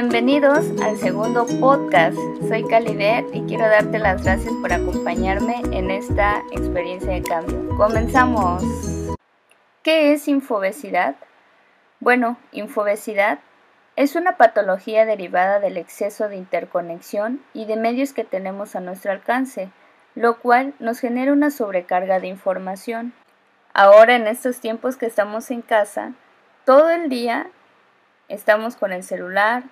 Bienvenidos 0.00 0.64
al 0.80 0.96
segundo 0.96 1.44
podcast. 1.58 2.16
Soy 2.46 2.64
Calibet 2.68 3.26
y 3.34 3.42
quiero 3.46 3.68
darte 3.68 3.98
las 3.98 4.22
gracias 4.22 4.54
por 4.60 4.72
acompañarme 4.72 5.60
en 5.72 5.90
esta 5.90 6.40
experiencia 6.52 7.14
de 7.14 7.22
cambio. 7.24 7.76
Comenzamos. 7.76 8.62
¿Qué 9.82 10.12
es 10.12 10.28
infobesidad? 10.28 11.16
Bueno, 11.98 12.38
infobesidad 12.52 13.40
es 13.96 14.14
una 14.14 14.36
patología 14.36 15.04
derivada 15.04 15.58
del 15.58 15.76
exceso 15.76 16.28
de 16.28 16.36
interconexión 16.36 17.42
y 17.52 17.64
de 17.64 17.74
medios 17.74 18.12
que 18.12 18.22
tenemos 18.22 18.76
a 18.76 18.80
nuestro 18.80 19.10
alcance, 19.10 19.68
lo 20.14 20.38
cual 20.38 20.74
nos 20.78 21.00
genera 21.00 21.32
una 21.32 21.50
sobrecarga 21.50 22.20
de 22.20 22.28
información. 22.28 23.14
Ahora 23.74 24.14
en 24.14 24.28
estos 24.28 24.60
tiempos 24.60 24.96
que 24.96 25.06
estamos 25.06 25.50
en 25.50 25.60
casa, 25.60 26.12
todo 26.64 26.88
el 26.88 27.08
día 27.08 27.48
estamos 28.28 28.76
con 28.76 28.92
el 28.92 29.02
celular, 29.02 29.64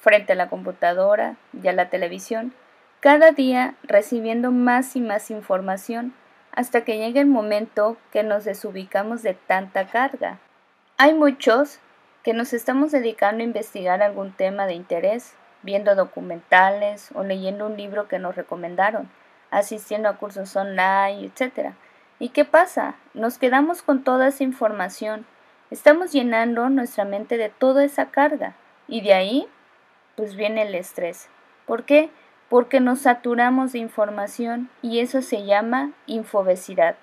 frente 0.00 0.32
a 0.32 0.36
la 0.36 0.48
computadora 0.48 1.36
y 1.62 1.68
a 1.68 1.72
la 1.72 1.90
televisión, 1.90 2.54
cada 3.00 3.32
día 3.32 3.74
recibiendo 3.82 4.50
más 4.50 4.96
y 4.96 5.00
más 5.00 5.30
información 5.30 6.14
hasta 6.52 6.82
que 6.84 6.98
llegue 6.98 7.20
el 7.20 7.26
momento 7.26 7.96
que 8.12 8.22
nos 8.22 8.44
desubicamos 8.44 9.22
de 9.22 9.34
tanta 9.34 9.86
carga. 9.86 10.38
Hay 10.96 11.14
muchos 11.14 11.78
que 12.22 12.34
nos 12.34 12.52
estamos 12.52 12.92
dedicando 12.92 13.42
a 13.42 13.46
investigar 13.46 14.02
algún 14.02 14.32
tema 14.32 14.66
de 14.66 14.74
interés, 14.74 15.34
viendo 15.62 15.94
documentales 15.94 17.10
o 17.14 17.22
leyendo 17.22 17.66
un 17.66 17.76
libro 17.76 18.08
que 18.08 18.18
nos 18.18 18.36
recomendaron, 18.36 19.08
asistiendo 19.50 20.08
a 20.08 20.16
cursos 20.16 20.54
online, 20.56 21.24
etc. 21.24 21.74
¿Y 22.18 22.30
qué 22.30 22.44
pasa? 22.44 22.96
Nos 23.14 23.38
quedamos 23.38 23.82
con 23.82 24.04
toda 24.04 24.28
esa 24.28 24.44
información, 24.44 25.24
estamos 25.70 26.12
llenando 26.12 26.68
nuestra 26.68 27.04
mente 27.04 27.38
de 27.38 27.48
toda 27.48 27.84
esa 27.84 28.10
carga 28.10 28.54
y 28.88 29.00
de 29.00 29.14
ahí 29.14 29.48
pues 30.20 30.36
viene 30.36 30.60
el 30.60 30.74
estrés. 30.74 31.30
¿Por 31.64 31.84
qué? 31.84 32.10
Porque 32.50 32.78
nos 32.78 33.00
saturamos 33.00 33.72
de 33.72 33.78
información 33.78 34.68
y 34.82 35.00
eso 35.00 35.22
se 35.22 35.46
llama 35.46 35.92
infobesidad. 36.04 36.96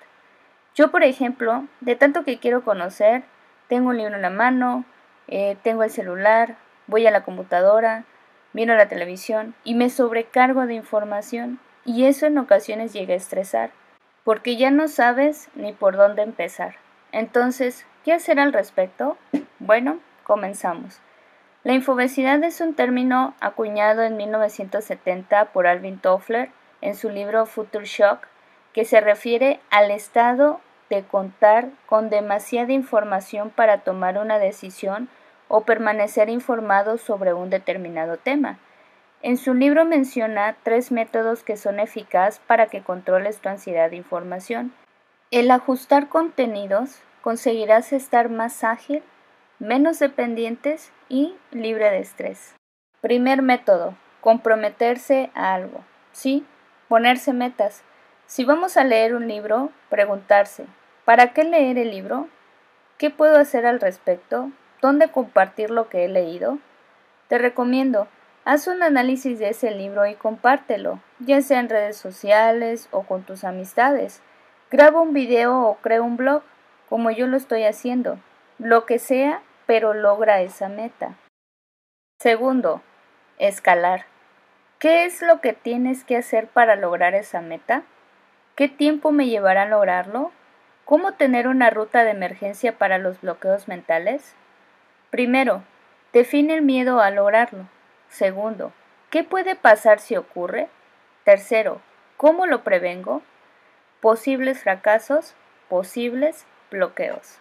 Yo, 0.76 0.92
por 0.92 1.02
ejemplo, 1.02 1.64
de 1.80 1.96
tanto 1.96 2.22
que 2.22 2.38
quiero 2.38 2.62
conocer, 2.62 3.24
tengo 3.66 3.88
un 3.88 3.96
libro 3.96 4.14
en 4.14 4.22
la 4.22 4.30
mano, 4.30 4.84
eh, 5.26 5.56
tengo 5.64 5.82
el 5.82 5.90
celular, 5.90 6.58
voy 6.86 7.08
a 7.08 7.10
la 7.10 7.24
computadora, 7.24 8.04
miro 8.52 8.76
la 8.76 8.86
televisión 8.86 9.52
y 9.64 9.74
me 9.74 9.90
sobrecargo 9.90 10.66
de 10.66 10.74
información 10.74 11.58
y 11.84 12.04
eso 12.04 12.26
en 12.26 12.38
ocasiones 12.38 12.92
llega 12.92 13.14
a 13.14 13.16
estresar, 13.16 13.72
porque 14.22 14.56
ya 14.56 14.70
no 14.70 14.86
sabes 14.86 15.48
ni 15.56 15.72
por 15.72 15.96
dónde 15.96 16.22
empezar. 16.22 16.76
Entonces, 17.10 17.84
¿qué 18.04 18.12
hacer 18.12 18.38
al 18.38 18.52
respecto? 18.52 19.18
Bueno, 19.58 19.98
comenzamos. 20.22 21.00
La 21.68 21.74
infobesidad 21.74 22.42
es 22.44 22.62
un 22.62 22.72
término 22.72 23.34
acuñado 23.40 24.02
en 24.02 24.16
1970 24.16 25.52
por 25.52 25.66
Alvin 25.66 25.98
Toffler 25.98 26.48
en 26.80 26.94
su 26.94 27.10
libro 27.10 27.44
Future 27.44 27.84
Shock, 27.84 28.26
que 28.72 28.86
se 28.86 29.02
refiere 29.02 29.60
al 29.68 29.90
estado 29.90 30.62
de 30.88 31.02
contar 31.02 31.68
con 31.84 32.08
demasiada 32.08 32.72
información 32.72 33.50
para 33.50 33.80
tomar 33.80 34.16
una 34.16 34.38
decisión 34.38 35.10
o 35.48 35.64
permanecer 35.64 36.30
informado 36.30 36.96
sobre 36.96 37.34
un 37.34 37.50
determinado 37.50 38.16
tema. 38.16 38.58
En 39.20 39.36
su 39.36 39.52
libro 39.52 39.84
menciona 39.84 40.56
tres 40.62 40.90
métodos 40.90 41.42
que 41.42 41.58
son 41.58 41.80
eficaces 41.80 42.40
para 42.46 42.68
que 42.68 42.80
controles 42.80 43.40
tu 43.40 43.50
ansiedad 43.50 43.90
de 43.90 43.96
información. 43.96 44.72
El 45.30 45.50
ajustar 45.50 46.08
contenidos 46.08 47.02
conseguirás 47.20 47.92
estar 47.92 48.30
más 48.30 48.64
ágil, 48.64 49.02
menos 49.58 49.98
dependientes 49.98 50.92
y 51.08 51.34
libre 51.50 51.90
de 51.90 51.98
estrés. 51.98 52.54
Primer 53.00 53.42
método, 53.42 53.96
comprometerse 54.20 55.30
a 55.34 55.54
algo. 55.54 55.84
Sí, 56.12 56.46
ponerse 56.88 57.32
metas. 57.32 57.82
Si 58.26 58.44
vamos 58.44 58.76
a 58.76 58.84
leer 58.84 59.14
un 59.14 59.26
libro, 59.26 59.70
preguntarse, 59.88 60.66
¿para 61.04 61.32
qué 61.32 61.44
leer 61.44 61.78
el 61.78 61.90
libro? 61.90 62.28
¿Qué 62.98 63.10
puedo 63.10 63.38
hacer 63.38 63.66
al 63.66 63.80
respecto? 63.80 64.50
¿Dónde 64.80 65.08
compartir 65.08 65.70
lo 65.70 65.88
que 65.88 66.04
he 66.04 66.08
leído? 66.08 66.58
Te 67.28 67.38
recomiendo, 67.38 68.06
haz 68.44 68.68
un 68.68 68.82
análisis 68.82 69.38
de 69.38 69.48
ese 69.48 69.72
libro 69.72 70.06
y 70.06 70.14
compártelo, 70.14 71.00
ya 71.18 71.40
sea 71.42 71.58
en 71.58 71.68
redes 71.68 71.96
sociales 71.96 72.88
o 72.92 73.02
con 73.02 73.22
tus 73.22 73.44
amistades. 73.44 74.22
Graba 74.70 75.00
un 75.00 75.12
video 75.12 75.62
o 75.62 75.76
crea 75.76 76.02
un 76.02 76.16
blog, 76.16 76.42
como 76.88 77.10
yo 77.10 77.26
lo 77.26 77.36
estoy 77.36 77.64
haciendo. 77.64 78.18
Lo 78.58 78.86
que 78.86 78.98
sea 78.98 79.42
pero 79.68 79.92
logra 79.92 80.40
esa 80.40 80.70
meta. 80.70 81.16
Segundo, 82.18 82.80
escalar. 83.38 84.06
¿Qué 84.78 85.04
es 85.04 85.20
lo 85.20 85.42
que 85.42 85.52
tienes 85.52 86.04
que 86.04 86.16
hacer 86.16 86.46
para 86.46 86.74
lograr 86.74 87.14
esa 87.14 87.42
meta? 87.42 87.82
¿Qué 88.56 88.68
tiempo 88.68 89.12
me 89.12 89.26
llevará 89.26 89.64
a 89.64 89.66
lograrlo? 89.66 90.32
¿Cómo 90.86 91.12
tener 91.12 91.46
una 91.46 91.68
ruta 91.68 92.02
de 92.02 92.12
emergencia 92.12 92.78
para 92.78 92.96
los 92.96 93.20
bloqueos 93.20 93.68
mentales? 93.68 94.34
Primero, 95.10 95.62
define 96.14 96.54
el 96.54 96.62
miedo 96.62 97.02
a 97.02 97.10
lograrlo. 97.10 97.68
Segundo, 98.08 98.72
¿qué 99.10 99.22
puede 99.22 99.54
pasar 99.54 99.98
si 99.98 100.16
ocurre? 100.16 100.68
Tercero, 101.24 101.82
¿cómo 102.16 102.46
lo 102.46 102.64
prevengo? 102.64 103.20
Posibles 104.00 104.62
fracasos, 104.62 105.34
posibles 105.68 106.46
bloqueos. 106.70 107.38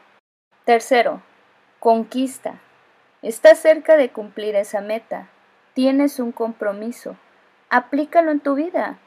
Tercero, 0.66 1.22
Conquista. 1.80 2.56
Estás 3.22 3.60
cerca 3.60 3.98
de 3.98 4.10
cumplir 4.10 4.56
esa 4.56 4.82
meta. 4.82 5.28
Tienes 5.76 6.20
un 6.20 6.32
compromiso. 6.32 7.16
Aplícalo 7.70 8.32
en 8.32 8.40
tu 8.40 8.56
vida. 8.56 8.98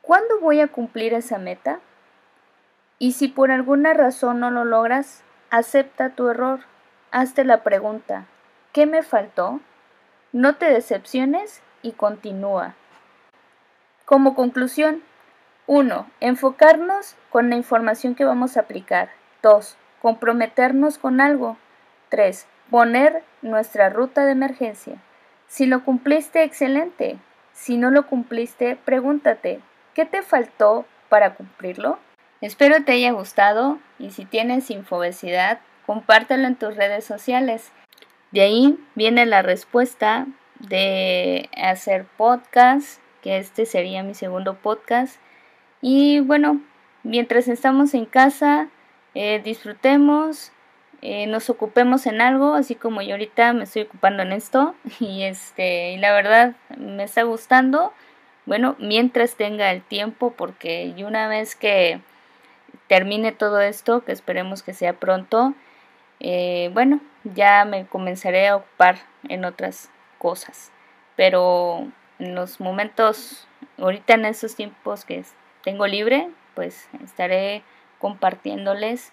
¿Cuándo 0.00 0.40
voy 0.40 0.60
a 0.60 0.68
cumplir 0.68 1.12
esa 1.12 1.36
meta? 1.36 1.80
Y 2.98 3.12
si 3.12 3.28
por 3.28 3.50
alguna 3.50 3.92
razón 3.92 4.40
no 4.40 4.50
lo 4.50 4.64
logras, 4.64 5.22
acepta 5.50 6.10
tu 6.10 6.30
error. 6.30 6.60
Hazte 7.10 7.44
la 7.44 7.62
pregunta, 7.62 8.24
¿qué 8.72 8.86
me 8.86 9.02
faltó? 9.02 9.60
No 10.32 10.56
te 10.56 10.70
decepciones 10.70 11.60
y 11.82 11.92
continúa. 11.92 12.74
Como 14.06 14.34
conclusión, 14.34 15.02
1. 15.66 16.10
Enfocarnos 16.20 17.16
con 17.28 17.50
la 17.50 17.56
información 17.56 18.14
que 18.14 18.24
vamos 18.24 18.56
a 18.56 18.60
aplicar. 18.60 19.10
2. 19.42 19.76
Comprometernos 20.00 20.96
con 20.96 21.20
algo. 21.20 21.58
3. 22.08 22.46
Poner 22.70 23.22
nuestra 23.42 23.90
ruta 23.90 24.24
de 24.24 24.32
emergencia. 24.32 25.02
Si 25.46 25.66
lo 25.66 25.84
cumpliste, 25.84 26.42
excelente. 26.42 27.18
Si 27.52 27.76
no 27.76 27.90
lo 27.90 28.06
cumpliste, 28.06 28.76
pregúntate, 28.76 29.60
¿qué 29.94 30.04
te 30.04 30.22
faltó 30.22 30.84
para 31.08 31.34
cumplirlo? 31.34 31.98
Espero 32.40 32.84
te 32.84 32.92
haya 32.92 33.12
gustado 33.12 33.78
y 33.98 34.10
si 34.10 34.24
tienes 34.26 34.70
infobesidad, 34.70 35.60
compártelo 35.86 36.46
en 36.46 36.56
tus 36.56 36.76
redes 36.76 37.04
sociales. 37.04 37.72
De 38.30 38.42
ahí 38.42 38.78
viene 38.94 39.24
la 39.24 39.40
respuesta 39.40 40.26
de 40.58 41.48
hacer 41.56 42.04
podcast, 42.16 43.00
que 43.22 43.38
este 43.38 43.64
sería 43.64 44.02
mi 44.02 44.14
segundo 44.14 44.56
podcast. 44.56 45.18
Y 45.80 46.20
bueno, 46.20 46.60
mientras 47.02 47.48
estamos 47.48 47.94
en 47.94 48.04
casa, 48.04 48.68
eh, 49.14 49.40
disfrutemos, 49.42 50.52
eh, 51.02 51.26
nos 51.26 51.50
ocupemos 51.50 52.06
en 52.06 52.20
algo, 52.20 52.54
así 52.54 52.74
como 52.74 53.02
yo 53.02 53.12
ahorita 53.12 53.52
me 53.52 53.64
estoy 53.64 53.82
ocupando 53.82 54.22
en 54.22 54.32
esto 54.32 54.74
y 55.00 55.22
este 55.24 55.92
y 55.92 55.98
la 55.98 56.12
verdad 56.12 56.56
me 56.76 57.04
está 57.04 57.22
gustando. 57.22 57.92
Bueno, 58.46 58.76
mientras 58.78 59.34
tenga 59.34 59.72
el 59.72 59.82
tiempo, 59.82 60.32
porque 60.36 60.92
y 60.96 61.02
una 61.02 61.28
vez 61.28 61.56
que 61.56 62.00
termine 62.86 63.32
todo 63.32 63.60
esto, 63.60 64.04
que 64.04 64.12
esperemos 64.12 64.62
que 64.62 64.72
sea 64.72 64.94
pronto, 64.94 65.54
eh, 66.20 66.70
bueno, 66.72 67.00
ya 67.24 67.64
me 67.64 67.86
comenzaré 67.86 68.48
a 68.48 68.56
ocupar 68.56 68.98
en 69.28 69.44
otras 69.44 69.90
cosas. 70.18 70.70
Pero 71.16 71.88
en 72.18 72.34
los 72.34 72.60
momentos, 72.60 73.48
ahorita 73.78 74.14
en 74.14 74.26
esos 74.26 74.54
tiempos 74.54 75.04
que 75.04 75.24
tengo 75.64 75.86
libre, 75.86 76.28
pues 76.54 76.88
estaré 77.02 77.62
compartiéndoles 77.98 79.12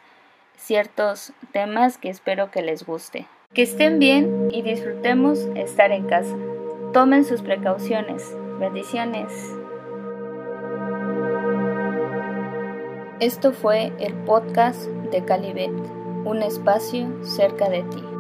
ciertos 0.57 1.33
temas 1.51 1.97
que 1.97 2.09
espero 2.09 2.51
que 2.51 2.61
les 2.61 2.85
guste. 2.85 3.27
Que 3.53 3.63
estén 3.63 3.99
bien 3.99 4.49
y 4.51 4.61
disfrutemos 4.61 5.39
estar 5.55 5.91
en 5.91 6.05
casa. 6.07 6.35
Tomen 6.93 7.25
sus 7.25 7.41
precauciones. 7.41 8.35
Bendiciones. 8.59 9.31
Esto 13.19 13.51
fue 13.51 13.93
el 13.99 14.13
podcast 14.25 14.81
de 15.11 15.23
Calibet, 15.23 15.71
un 16.25 16.41
espacio 16.43 17.23
cerca 17.23 17.69
de 17.69 17.83
ti. 17.83 18.12